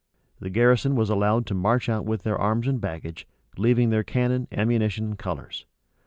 The 0.39 0.49
garrison 0.49 0.95
was 0.95 1.11
allowed 1.11 1.45
to 1.45 1.53
march 1.53 1.87
out 1.87 2.05
with 2.05 2.23
their 2.23 2.35
arms 2.35 2.67
and 2.67 2.81
baggage, 2.81 3.27
leaving 3.55 3.91
their 3.91 4.03
cannon, 4.03 4.47
ammunition, 4.51 5.05
and 5.05 5.15
colors. 5.19 5.67